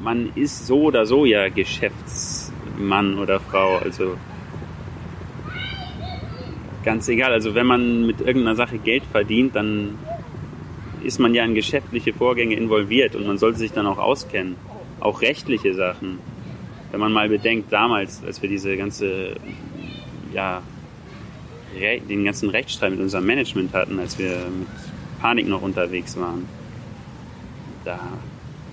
[0.04, 1.50] man ist so oder so ja
[2.74, 3.78] Geschäftsmann oder Frau.
[3.78, 4.16] Also
[6.84, 7.32] ganz egal.
[7.32, 9.98] Also wenn man mit irgendeiner Sache Geld verdient, dann
[11.04, 14.56] ist man ja in geschäftliche Vorgänge involviert und man sollte sich dann auch auskennen.
[15.00, 16.20] Auch rechtliche Sachen.
[16.92, 19.36] Wenn man mal bedenkt, damals, als wir diese ganze,
[20.34, 20.62] ja,
[21.76, 24.68] den ganzen Rechtsstreit mit unserem Management hatten, als wir mit
[25.20, 26.48] Panik noch unterwegs waren.
[27.84, 28.00] Da,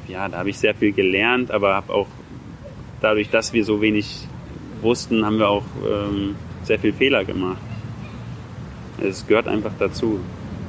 [0.06, 2.06] ja, da habe ich sehr viel gelernt, aber habe auch
[3.00, 4.26] dadurch, dass wir so wenig
[4.82, 7.58] wussten, haben wir auch ähm, sehr viel Fehler gemacht.
[9.02, 10.20] Es gehört einfach dazu.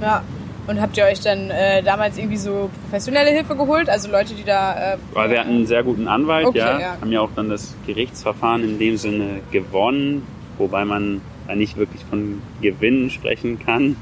[0.01, 0.23] Ja.
[0.67, 3.89] Und habt ihr euch dann äh, damals irgendwie so professionelle Hilfe geholt?
[3.89, 4.93] Also Leute, die da.
[4.93, 6.97] Äh, Aber wir hatten einen sehr guten Anwalt, Okay, ja, ja.
[7.01, 10.25] haben ja auch dann das Gerichtsverfahren in dem Sinne gewonnen,
[10.57, 13.95] wobei man da nicht wirklich von Gewinnen sprechen kann.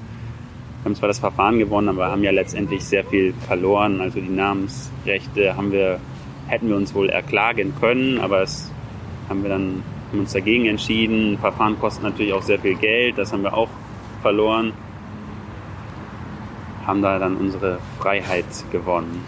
[0.82, 4.02] Wir haben zwar das Verfahren gewonnen, aber haben ja letztendlich sehr viel verloren.
[4.02, 6.00] Also die Namensrechte haben wir,
[6.50, 8.72] hätten wir uns wohl erklagen können, aber es
[9.30, 11.38] haben wir dann haben uns dagegen entschieden.
[11.38, 13.70] Verfahren kostet natürlich auch sehr viel Geld, das haben wir auch
[14.22, 14.74] verloren.
[16.86, 19.24] Haben da dann unsere Freiheit gewonnen.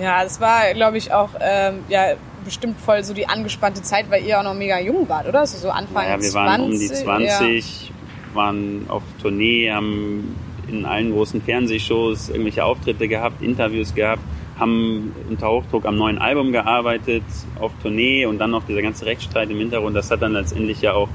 [0.00, 4.24] Ja, das war, glaube ich, auch ähm, ja, bestimmt voll so die angespannte Zeit, weil
[4.24, 5.40] ihr auch noch mega jung wart, oder?
[5.40, 6.34] Also so Anfang Naja, wir 20.
[6.34, 6.94] waren um die Ja.
[6.94, 7.92] 20,
[8.32, 10.34] waren auf Tournee, haben
[10.68, 14.22] in allen großen Fernsehshows irgendwelche Auftritte gehabt, Interviews gehabt,
[14.58, 17.22] haben unter Hochdruck am neuen Album gearbeitet,
[17.60, 19.94] auf Tournee und dann noch dieser ganze Rechtsstreit im Hintergrund.
[19.96, 21.08] Das hat dann letztendlich ja auch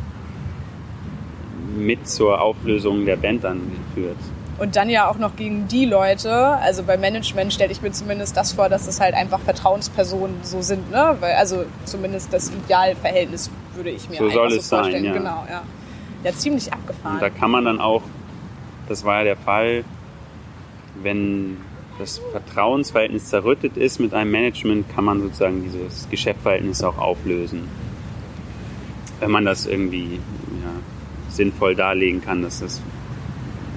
[1.76, 4.18] mit zur Auflösung der Band dann geführt.
[4.60, 8.38] Und dann ja auch noch gegen die Leute, also bei Management stelle ich mir zumindest
[8.38, 11.18] das vor, dass es halt einfach Vertrauenspersonen so sind, ne?
[11.20, 15.06] Weil, also zumindest das Idealverhältnis würde ich mir So einfach soll so es sein, vorstellen.
[15.06, 15.14] ja.
[15.14, 15.64] Genau, ja.
[16.24, 17.16] Ja, ziemlich abgefahren.
[17.16, 18.04] Und da kann man dann auch,
[18.88, 19.84] das war ja der Fall,
[21.02, 21.58] wenn
[22.00, 27.68] das Vertrauensverhältnis zerrüttet ist mit einem Management, kann man sozusagen dieses Geschäftsverhältnis auch auflösen.
[29.20, 30.72] Wenn man das irgendwie ja,
[31.30, 32.82] sinnvoll darlegen kann, dass das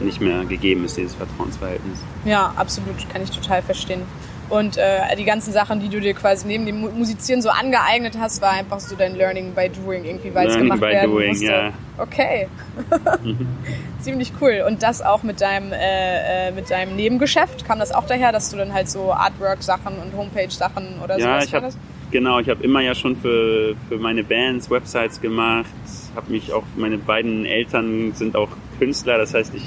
[0.00, 1.98] nicht mehr gegeben ist, dieses Vertrauensverhältnis.
[2.24, 4.02] Ja, absolut, kann ich total verstehen.
[4.48, 8.14] Und äh, die ganzen Sachen, die du dir quasi neben dem Mu- Musizieren so angeeignet
[8.20, 11.10] hast, war einfach so dein Learning by Doing irgendwie, weil es Learning gemacht by werden
[11.10, 11.44] doing, musste.
[11.46, 11.72] ja.
[11.98, 12.46] Okay.
[14.00, 14.62] Ziemlich cool.
[14.66, 17.66] Und das auch mit deinem, äh, äh, mit deinem Nebengeschäft?
[17.66, 21.74] Kam das auch daher, dass du dann halt so Artwork-Sachen und Homepage-Sachen oder Ja, sowas
[21.74, 25.66] ich genau, ich habe immer ja schon für, für meine Bands Websites gemacht.
[26.14, 29.64] Habe mich auch meine beiden Eltern sind auch Künstler, das heißt, ich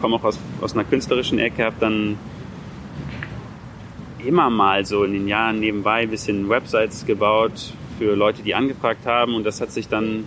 [0.00, 2.18] komme auch aus, aus einer künstlerischen Ecke, habe dann
[4.26, 9.06] immer mal so in den Jahren nebenbei ein bisschen Websites gebaut für Leute, die angefragt
[9.06, 10.24] haben und das hat sich dann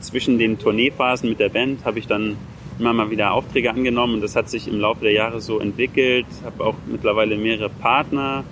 [0.00, 2.36] zwischen den Tourneephasen mit der Band habe ich dann
[2.78, 6.26] immer mal wieder Aufträge angenommen und das hat sich im Laufe der Jahre so entwickelt.
[6.44, 8.44] Habe auch mittlerweile mehrere Partner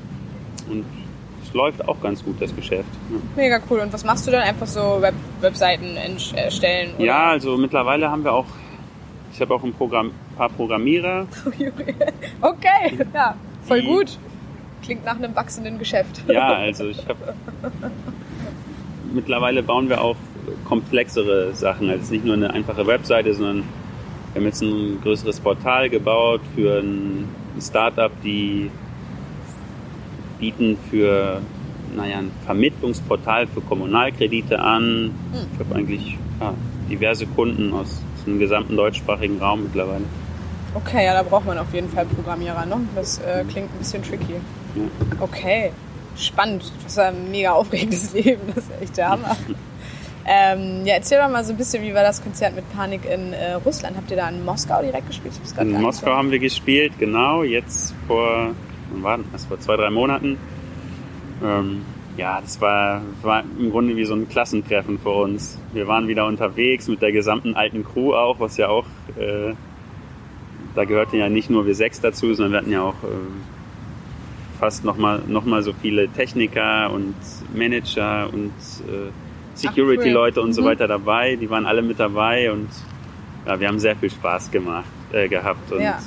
[0.71, 0.85] und
[1.43, 2.89] es läuft auch ganz gut, das Geschäft.
[3.35, 3.81] Mega cool.
[3.81, 4.43] Und was machst du dann?
[4.43, 6.95] Einfach so Web Webseiten erstellen?
[6.97, 7.05] Oder?
[7.05, 8.47] Ja, also mittlerweile haben wir auch,
[9.33, 11.27] ich habe auch ein Programm, paar Programmierer,
[12.41, 13.35] Okay, ja.
[13.71, 14.19] Voll gut.
[14.83, 16.23] Klingt nach einem wachsenden Geschäft.
[16.29, 17.35] Ja, also ich habe
[19.15, 20.17] mittlerweile bauen wir auch
[20.65, 21.89] komplexere Sachen.
[21.89, 23.65] Also es ist nicht nur eine einfache Webseite, sondern
[24.33, 27.29] wir haben jetzt ein größeres Portal gebaut für ein
[27.61, 28.71] Startup, die
[30.41, 31.41] bieten für
[31.95, 35.13] naja, ein Vermittlungsportal für Kommunalkredite an.
[35.53, 36.55] Ich habe eigentlich ja,
[36.91, 40.05] diverse Kunden aus dem gesamten deutschsprachigen Raum mittlerweile.
[40.75, 42.77] Okay, ja, da braucht man auf jeden Fall Programmierer, ne?
[42.95, 44.35] Das äh, klingt ein bisschen tricky.
[45.19, 45.73] Okay,
[46.17, 46.73] spannend.
[46.83, 49.37] Das ist ein mega aufregendes Leben, das ist echt der Hammer.
[50.27, 53.33] ähm, ja, erzähl doch mal so ein bisschen, wie war das Konzert mit Panik in
[53.33, 53.97] äh, Russland?
[53.97, 55.35] Habt ihr da in Moskau direkt gespielt?
[55.59, 58.55] In Moskau haben wir gespielt, genau, jetzt vor,
[58.93, 60.39] wann war das, vor zwei, drei Monaten.
[61.43, 61.83] Ähm,
[62.17, 65.59] ja, das war, war im Grunde wie so ein Klassentreffen für uns.
[65.73, 68.85] Wir waren wieder unterwegs mit der gesamten alten Crew auch, was ja auch,
[69.19, 69.55] äh,
[70.75, 74.85] da gehörten ja nicht nur wir sechs dazu, sondern wir hatten ja auch äh, fast
[74.85, 77.15] nochmal noch mal so viele Techniker und
[77.55, 78.53] Manager und
[78.89, 79.11] äh,
[79.55, 80.67] Security-Leute und so Mhm.
[80.67, 81.37] weiter dabei.
[81.37, 82.69] Die waren alle mit dabei und
[83.47, 85.99] ja, wir haben sehr viel Spaß gemacht, äh, gehabt und Ja.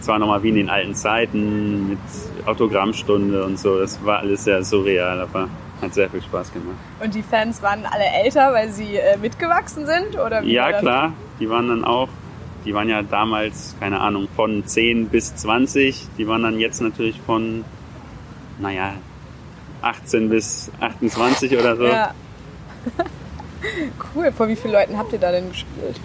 [0.00, 1.98] es war nochmal wie in den alten Zeiten mit
[2.46, 3.78] Autogrammstunde und so.
[3.78, 5.48] Das war alles sehr surreal, aber
[5.82, 6.76] hat sehr viel Spaß gemacht.
[7.02, 10.18] Und die Fans waren alle älter, weil sie äh, mitgewachsen sind?
[10.18, 12.08] Oder Ja, klar, die waren dann auch,
[12.64, 16.08] die waren ja damals, keine Ahnung, von 10 bis 20.
[16.18, 17.64] Die waren dann jetzt natürlich von,
[18.58, 18.94] naja,
[19.82, 21.84] 18 bis 28 oder so.
[21.84, 22.14] Ja.
[24.14, 24.32] cool.
[24.32, 26.00] Vor wie vielen Leuten habt ihr da denn gespielt?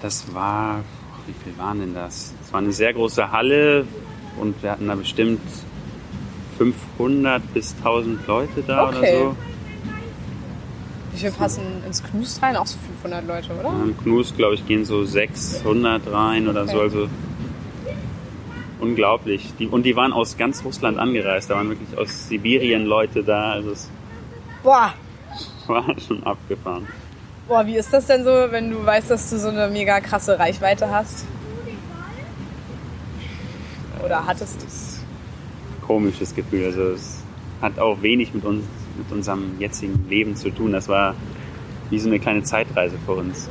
[0.00, 0.80] Das war,
[1.26, 2.32] wie viel waren denn das?
[2.44, 3.86] Es war eine sehr große Halle
[4.38, 5.40] und wir hatten da bestimmt
[6.58, 8.98] 500 bis 1000 Leute da Okay.
[8.98, 9.36] oder so.
[11.22, 12.56] Viel passen ins Knust rein?
[12.56, 13.70] Auch so 500 Leute, oder?
[13.70, 16.74] Im Knus, glaube ich, gehen so 600 rein oder so.
[16.74, 16.82] Okay.
[16.82, 17.08] Also
[18.80, 19.52] unglaublich.
[19.58, 21.50] Die, und die waren aus ganz Russland angereist.
[21.50, 23.52] Da waren wirklich aus Sibirien Leute da.
[23.52, 23.90] Also es
[24.62, 24.92] Boah,
[25.66, 26.86] war schon abgefahren.
[27.48, 30.38] boah, wie ist das denn so, wenn du weißt, dass du so eine mega krasse
[30.38, 31.24] Reichweite hast?
[34.04, 34.56] Oder hattest?
[34.62, 35.00] Das ist
[35.80, 36.64] ein komisches Gefühl.
[36.66, 37.22] Also es
[37.60, 38.64] hat auch wenig mit uns,
[38.96, 40.72] mit unserem jetzigen Leben zu tun.
[40.72, 41.14] Das war
[41.90, 43.48] wie so eine kleine Zeitreise für uns.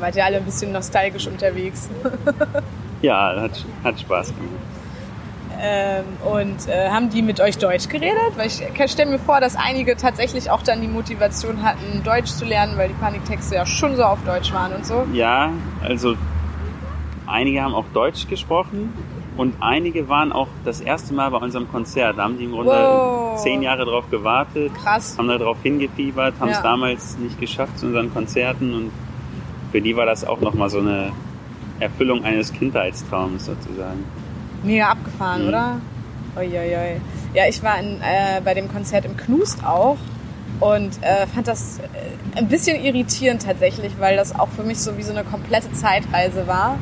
[0.00, 1.88] Wart ihr alle ein bisschen nostalgisch unterwegs?
[3.02, 4.48] Ja, hat, hat Spaß gemacht.
[5.60, 8.36] Ähm, und äh, haben die mit euch Deutsch geredet?
[8.36, 12.44] Weil ich stelle mir vor, dass einige tatsächlich auch dann die Motivation hatten, Deutsch zu
[12.44, 15.04] lernen, weil die Paniktexte ja schon so auf Deutsch waren und so.
[15.12, 15.50] Ja,
[15.82, 16.14] also
[17.26, 18.92] einige haben auch Deutsch gesprochen
[19.36, 22.18] und einige waren auch das erste Mal bei unserem Konzert.
[22.18, 23.40] Da haben die im Grunde Wow.
[23.42, 25.16] zehn Jahre drauf gewartet, Krass.
[25.18, 26.62] haben darauf hingefiebert, haben es Ja.
[26.62, 28.90] damals nicht geschafft zu unseren Konzerten und
[29.70, 31.12] für die war das auch nochmal so eine
[31.80, 34.04] Erfüllung eines Kindheitstraums sozusagen.
[34.62, 35.48] Mega abgefahren, Mhm.
[35.48, 35.76] oder?
[36.36, 37.00] Uiuiui.
[37.34, 39.96] Ja, ich war in, äh, bei dem Konzert im Knust auch
[40.60, 44.96] und äh, fand das äh, ein bisschen irritierend tatsächlich, weil das auch für mich so
[44.96, 46.76] wie so eine komplette Zeitreise war.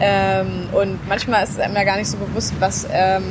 [0.00, 3.24] Ähm, und manchmal ist einem ja gar nicht so bewusst, was, ähm,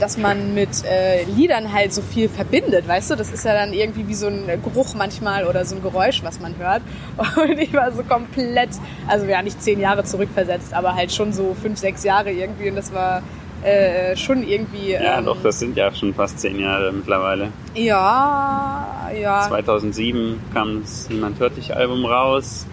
[0.00, 3.16] dass man mit äh, Liedern halt so viel verbindet, weißt du?
[3.16, 6.40] Das ist ja dann irgendwie wie so ein Geruch manchmal oder so ein Geräusch, was
[6.40, 6.82] man hört.
[7.36, 8.70] Und ich war so komplett,
[9.06, 12.70] also ja nicht zehn Jahre zurückversetzt, aber halt schon so fünf, sechs Jahre irgendwie.
[12.70, 13.22] Und das war
[13.62, 14.92] äh, schon irgendwie.
[14.92, 17.48] Ja, ähm, doch, das sind ja schon fast zehn Jahre mittlerweile.
[17.74, 19.46] Ja, ja.
[19.48, 22.66] 2007 kam das Niemand hört dich Album raus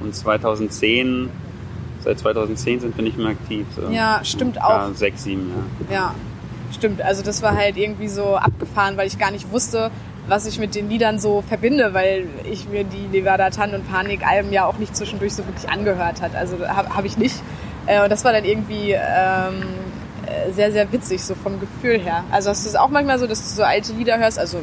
[0.00, 1.28] und 2010,
[2.02, 3.66] seit 2010 sind wir nicht mehr aktiv.
[3.76, 3.90] So.
[3.90, 4.94] Ja, stimmt ja, auch.
[4.94, 5.52] Sechs, sieben,
[5.88, 5.94] ja.
[5.94, 6.14] Ja,
[6.72, 7.02] stimmt.
[7.02, 9.90] Also das war halt irgendwie so abgefahren, weil ich gar nicht wusste,
[10.28, 14.26] was ich mit den Liedern so verbinde, weil ich mir die Nevada Tan und Panik
[14.26, 16.34] Alben ja auch nicht zwischendurch so wirklich angehört hat.
[16.34, 17.36] Also habe hab ich nicht.
[17.86, 19.62] Äh, und das war dann irgendwie ähm,
[20.26, 22.24] äh, sehr, sehr witzig, so vom Gefühl her.
[22.30, 24.38] Also hast du es auch manchmal so, dass du so alte Lieder hörst?
[24.38, 24.58] Also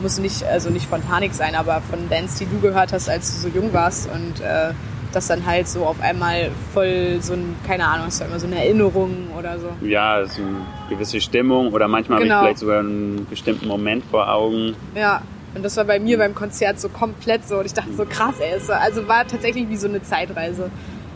[0.00, 3.32] muss nicht, also nicht von Panik sein, aber von Bands, die du gehört hast, als
[3.34, 4.72] du so jung warst und äh,
[5.14, 8.56] das dann halt so auf einmal voll so ein, keine Ahnung, du immer so eine
[8.64, 9.68] Erinnerung oder so.
[9.86, 10.56] Ja, so eine
[10.88, 12.34] gewisse Stimmung oder manchmal Genau.
[12.36, 14.74] habe ich vielleicht sogar einen bestimmten Moment vor Augen.
[14.94, 15.22] Ja,
[15.54, 17.58] und das war bei mir beim Konzert so komplett so.
[17.58, 18.54] Und ich dachte so, krass, ey.
[18.72, 20.70] Also war tatsächlich wie so eine Zeitreise.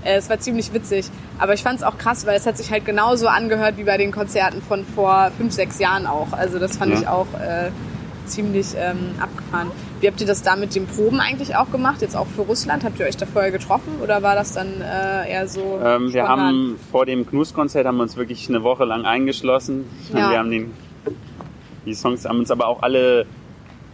[0.04, 1.06] Äh, Es war ziemlich witzig.
[1.38, 3.96] Aber ich fand es auch krass, weil es hat sich halt genauso angehört wie bei
[3.96, 6.32] den Konzerten von vor fünf, sechs Jahren auch.
[6.32, 7.00] Also das fand Ja.
[7.00, 7.70] ich auch äh,
[8.26, 9.70] ziemlich ähm, abgefahren.
[10.00, 12.02] Wie habt ihr das da mit den Proben eigentlich auch gemacht?
[12.02, 12.84] Jetzt auch für Russland?
[12.84, 14.00] Habt ihr euch da vorher getroffen?
[14.02, 18.02] Oder war das dann äh, eher so Ähm, wir haben vor dem Knus-Konzert haben wir
[18.02, 19.84] uns wirklich eine Woche lang eingeschlossen.
[20.12, 20.30] Ja.
[20.30, 20.74] Wir haben den,
[21.86, 23.26] die Songs haben uns aber auch alle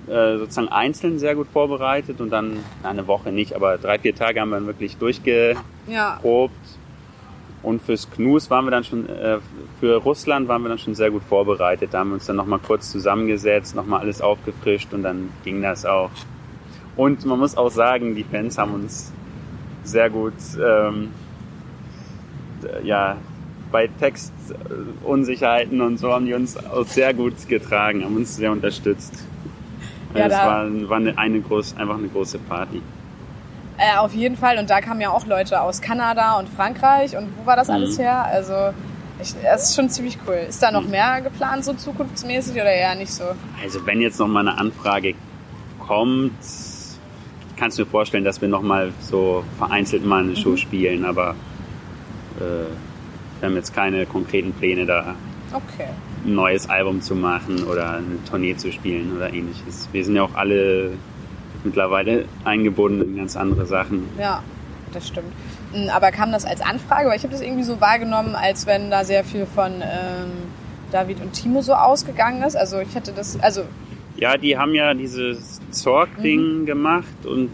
[0.09, 4.15] äh, sozusagen einzeln sehr gut vorbereitet und dann na, eine Woche nicht, aber drei, vier
[4.17, 5.63] Tage haben wir dann wirklich durchgeprobt.
[5.87, 6.19] Ja,
[7.63, 9.39] Und fürs Knus waren wir dann schon, äh,
[9.79, 11.91] für Russland waren wir dann schon sehr gut vorbereitet.
[11.93, 15.87] Da haben wir uns dann nochmal kurz zusammengesetzt, nochmal alles aufgefrischt und dann ging das
[15.87, 16.11] auch.
[16.97, 19.13] Und man muss auch sagen, die Fans haben uns
[19.85, 21.09] sehr gut, ähm,
[22.83, 23.17] ja,
[23.71, 29.27] bei Textunsicherheiten und so haben die uns auch sehr gut getragen, haben uns sehr unterstützt.
[30.15, 32.83] Ja, es war, war eine, eine groß, einfach eine große Party.
[33.79, 34.59] Äh, auf jeden Fall.
[34.59, 37.17] Und da kamen ja auch Leute aus Kanada und Frankreich.
[37.17, 37.75] Und wo war das Mhm.
[37.75, 38.25] alles her?
[38.27, 38.55] Also,
[39.21, 40.35] ich, das ist schon ziemlich cool.
[40.49, 43.25] Ist da noch mehr geplant, so zukunftsmäßig oder eher nicht so?
[43.63, 45.15] Also wenn jetzt noch mal eine Anfrage
[45.79, 46.33] kommt,
[47.57, 51.35] kannst du mir vorstellen, dass wir noch mal so vereinzelt mal eine Show spielen, aber
[52.41, 55.15] äh, wir haben jetzt keine konkreten Pläne da
[55.53, 55.89] Okay.
[56.25, 59.89] ein neues Album zu machen oder eine Tournee zu spielen oder ähnliches.
[59.93, 60.93] Wir sind ja auch alle
[61.65, 64.09] mittlerweile eingebunden in ganz andere Sachen.
[64.19, 64.43] Ja,
[64.93, 65.33] das stimmt.
[65.73, 67.09] Mm, Aber kam das als Anfrage?
[67.09, 70.31] Weil ich habe das irgendwie so wahrgenommen, als wenn da sehr viel von ähm,
[70.91, 72.57] David und Timo so ausgegangen ist.
[72.57, 73.63] Also ich hätte das, also
[74.17, 77.51] Ja, die haben ja dieses Zorg-Ding gemacht und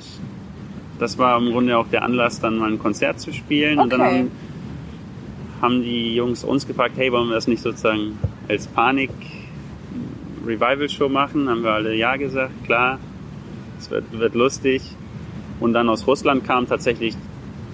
[0.98, 3.78] das war im Grunde auch der Anlass, dann mal ein Konzert zu spielen.
[3.78, 4.18] Und dann Okay.
[4.18, 4.30] haben,
[5.62, 8.18] haben die Jungs uns gefragt, hey, wollen wir das nicht sozusagen
[8.48, 11.48] als Panik-Revival-Show machen?
[11.48, 12.98] Haben wir alle ja gesagt, klar,
[13.78, 14.82] es wird, wird lustig.
[15.60, 17.16] Und dann aus Russland kam tatsächlich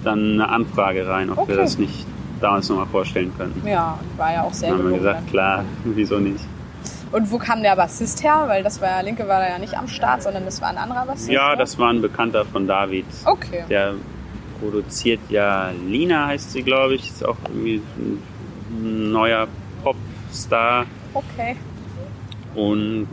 [0.02, 1.56] dann eine Anfrage rein, ob wir Okay.
[1.56, 2.06] das nicht
[2.40, 3.66] da uns nochmal vorstellen könnten.
[3.66, 6.44] ja, war ja auch sehr Dann haben wir gesagt, klar, wieso nicht?
[7.12, 8.44] Und wo kam der Bassist her?
[8.48, 10.78] Weil das war ja, Linke war da ja nicht am Start, sondern das war ein
[10.78, 11.30] anderer Bassist.
[11.30, 11.56] Ja, oder?
[11.58, 13.06] das war ein Bekannter von David.
[13.24, 13.62] Okay.
[13.70, 13.94] Der
[14.60, 17.08] produziert ja Lina, heißt sie, glaube ich.
[17.10, 17.80] Ist auch irgendwie
[18.72, 19.46] ein neuer
[19.84, 20.86] Popstar.
[21.14, 21.56] Okay.
[22.56, 23.08] Und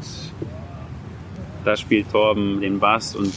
[1.63, 3.33] da spielt Torben den Bass und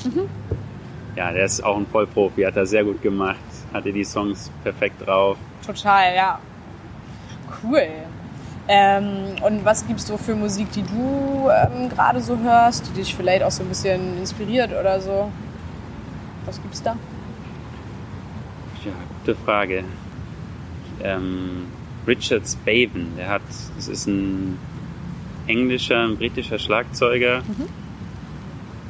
[1.16, 3.38] ja, der ist auch ein Vollprofi, hat er sehr gut gemacht,
[3.72, 5.36] hatte die Songs perfekt drauf.
[5.64, 6.38] Total, ja.
[7.62, 7.86] Cool.
[8.66, 13.14] Ähm, und was gibst du für Musik, die du ähm, gerade so hörst, die dich
[13.14, 15.30] vielleicht auch so ein bisschen inspiriert oder so?
[16.46, 16.96] Was gibt's da?
[18.84, 19.84] Ja, gute Frage.
[21.02, 21.66] Ähm,
[22.06, 23.42] Richard Spaven, der hat,
[23.76, 24.58] das ist ein
[25.46, 27.42] englischer, ein britischer Schlagzeuger.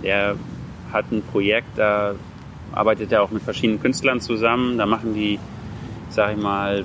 [0.05, 0.37] Der
[0.93, 2.14] hat ein Projekt, da
[2.73, 4.79] arbeitet er auch mit verschiedenen Künstlern zusammen.
[4.79, 5.38] Da machen die,
[6.11, 6.85] sag ich mal,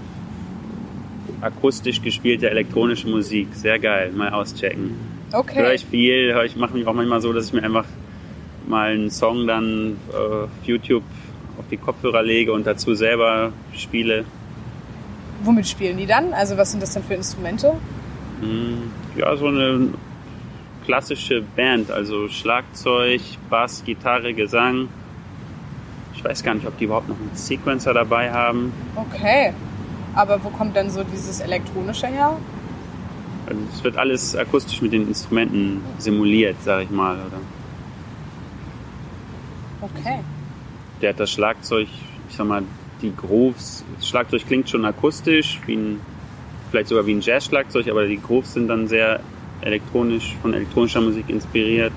[1.42, 3.50] akustisch gespielte elektronische Musik.
[3.54, 4.96] Sehr geil, mal auschecken.
[5.32, 5.76] Höre Okay.
[5.76, 7.86] ich viel, höre ich mache mich auch manchmal so, dass ich mir einfach
[8.68, 11.04] mal einen Song dann äh, auf YouTube
[11.60, 14.26] auf die Kopfhörer lege und dazu selber spiele.
[15.44, 16.34] Womit spielen die dann?
[16.34, 17.74] Also was sind das denn für Instrumente?
[18.42, 19.90] Hm, Ja, so eine
[20.90, 24.88] klassische Band, also Schlagzeug, Bass, Gitarre, Gesang.
[26.16, 28.74] Ich weiß gar nicht, ob die überhaupt noch einen Sequencer dabei haben.
[28.96, 29.54] Okay.
[30.16, 32.36] Aber wo kommt dann so dieses Elektronische her?
[33.46, 37.18] Also es wird alles akustisch mit den Instrumenten simuliert, sag ich mal.
[37.18, 37.40] Oder?
[39.82, 40.22] Okay.
[41.04, 41.88] Der hat das Schlagzeug,
[42.32, 42.64] ich sag mal,
[43.04, 43.86] die Grooves.
[43.96, 46.02] Das Schlagzeug klingt schon akustisch, wie ein,
[46.72, 49.20] vielleicht sogar wie ein Jazz-Schlagzeug, aber die Grooves sind dann sehr
[49.62, 51.94] elektronisch, von elektronischer Musik inspiriert.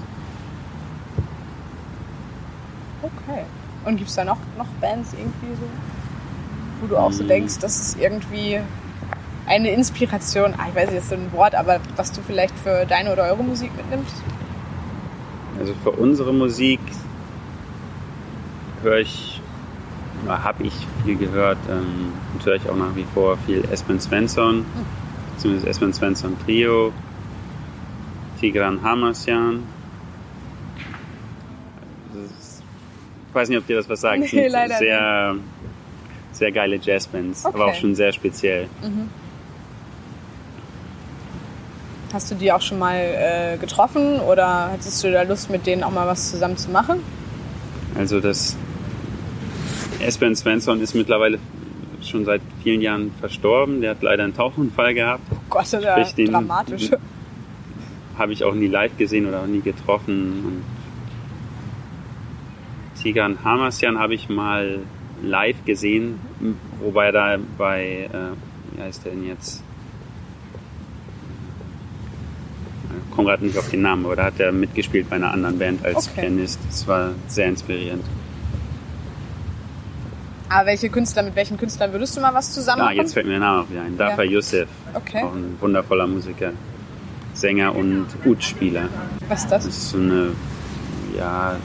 [3.02, 3.42] Okay.
[3.84, 5.66] Und gibt's da noch, noch Bands irgendwie so,
[6.80, 7.28] wo du auch so Hm.
[7.28, 8.60] denkst, das ist irgendwie
[9.46, 13.12] eine Inspiration, ah, ich weiß ist so ein Wort, aber was du vielleicht für deine
[13.12, 14.14] oder eure Musik mitnimmst?
[15.58, 16.80] Also für unsere Musik
[18.82, 19.40] höre ich,
[20.28, 20.72] habe ich
[21.04, 24.64] viel gehört ähm, und höre ich auch nach wie vor viel Espen Svensson,
[25.34, 26.92] beziehungsweise Espen Svensson Trio,
[28.42, 29.62] Tigran Hamasyan.
[32.26, 32.62] Ist-
[33.28, 34.18] Ich weiß nicht, ob dir das was sagt.
[34.32, 35.36] Nee, leider sehr,
[36.32, 37.70] sehr geile Jazzbands, aber Okay.
[37.70, 38.66] auch schon sehr speziell.
[42.12, 45.82] Hast du die auch schon mal äh, getroffen oder hattest du da Lust, mit denen
[45.84, 46.98] auch mal was zusammen zu machen?
[47.96, 48.56] Also das
[50.00, 51.38] Espen Svensson ist mittlerweile
[52.02, 53.80] schon seit vielen Jahren verstorben.
[53.80, 55.22] Der hat leider einen Tauchunfall gehabt.
[55.30, 56.90] Oh Gott, das ist ja dramatisch.
[58.18, 60.44] Habe ich auch nie live gesehen oder auch nie getroffen.
[60.44, 60.62] Und
[63.02, 64.80] Tigan Hamasyan habe ich mal
[65.22, 66.18] live gesehen,
[66.80, 69.62] wobei da bei, äh, wie heißt der denn jetzt?
[73.08, 75.58] Ich komme gerade nicht auf den Namen, aber da hat er mitgespielt bei einer anderen
[75.58, 76.22] Band als Okay.
[76.22, 76.58] Pianist.
[76.68, 78.04] Das war sehr inspirierend.
[80.48, 83.32] Aber welche Künstler, mit welchen Künstlern würdest du mal was zusammen Ah, jetzt fällt mir
[83.32, 83.96] der Name auch wieder ein.
[83.96, 85.22] Dafa Youssef, Okay.
[85.22, 86.52] auch ein wundervoller Musiker,
[87.34, 88.88] Sänger und Ud-Spieler.
[89.28, 89.64] Was ist das?
[89.66, 90.32] Das ist so eine,
[91.16, 91.56] ja, äh,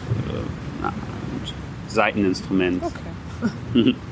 [0.81, 0.93] na,
[1.87, 2.83] Seiteninstrument.
[3.73, 3.95] Okay.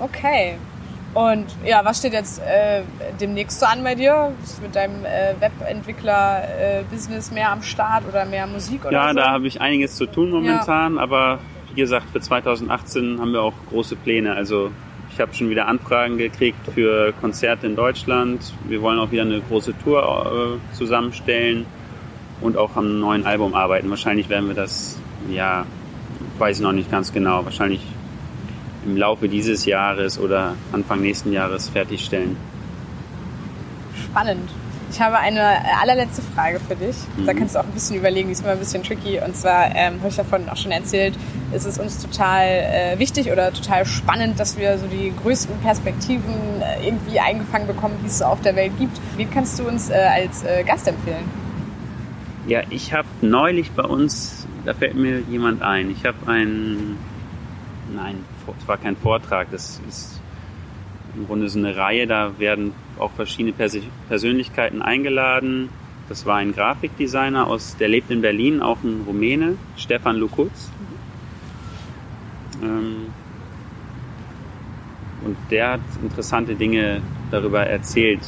[0.00, 0.56] Okay.
[1.14, 2.82] Und ja, was steht jetzt äh,
[3.20, 4.32] demnächst so an bei dir?
[4.40, 9.14] Bist du mit deinem äh, Webentwickler-Business mehr am Start oder mehr Musik oder Ja, so?
[9.18, 11.38] da habe ich einiges zu tun momentan, aber
[11.74, 14.34] wie gesagt, für 2018 haben wir auch große Pläne.
[14.34, 14.70] Also
[15.14, 18.52] ich habe schon wieder Anfragen gekriegt für Konzerte in Deutschland.
[18.66, 21.66] Wir wollen auch wieder eine große Tour äh, zusammenstellen
[22.40, 23.90] und auch am neuen Album arbeiten.
[23.90, 24.98] Wahrscheinlich werden wir das,
[25.30, 25.66] ja,
[26.38, 27.82] weiß ich noch nicht ganz genau, wahrscheinlich
[28.86, 32.36] im Laufe dieses Jahres oder Anfang nächsten Jahres fertigstellen.
[34.04, 34.48] Spannend.
[34.92, 36.94] Ich habe eine äh, allerletzte Frage für dich.
[37.24, 37.38] Da Mhm.
[37.38, 39.18] kannst du auch ein bisschen überlegen, die ist immer ein bisschen tricky.
[39.24, 41.14] Und zwar ähm, habe ich davon auch schon erzählt,
[41.52, 46.34] ist es uns total äh, wichtig oder total spannend, dass wir so die größten Perspektiven
[46.60, 49.00] äh, irgendwie eingefangen bekommen, die es so auf der Welt gibt.
[49.16, 51.24] Wen kannst du uns äh, als äh, Gast empfehlen?
[52.46, 56.98] Ja, ich habe neulich bei uns, da fällt mir jemand ein, ich habe einen,
[57.94, 58.24] nein,
[58.60, 60.11] es war kein Vortrag, das ist
[61.16, 63.76] im Grunde so eine Reihe, da werden auch verschiedene Pers
[64.08, 65.68] Persönlichkeiten eingeladen.
[66.08, 70.70] Das war ein Grafikdesigner aus, der lebt in Berlin, auch ein Rumäne, Stefan Lukutz.
[72.62, 73.06] Ähm,
[75.24, 77.00] und der hat interessante Dinge
[77.30, 78.20] darüber erzählt,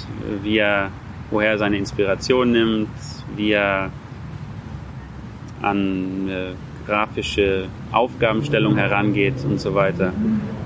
[0.43, 0.91] wie er,
[1.31, 2.89] woher er seine Inspiration nimmt,
[3.37, 3.91] wie er
[5.61, 6.53] an äh,
[6.87, 10.13] grafische Aufgabenstellung herangeht und so weiter.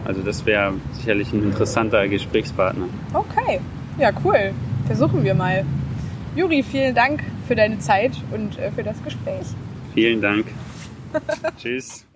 [0.04, 2.88] Also das wäre sicherlich ein interessanter Gesprächspartner.
[3.12, 3.60] Okay,
[3.98, 4.52] ja cool.
[4.86, 5.64] Versuchen wir mal.
[6.34, 9.46] Juri, vielen Dank für deine Zeit und äh, für das Gespräch.
[9.94, 10.46] Vielen Dank.
[11.56, 12.07] Tschüss.